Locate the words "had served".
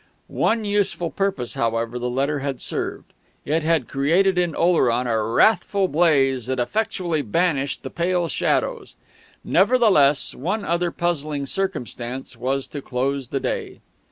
2.39-3.13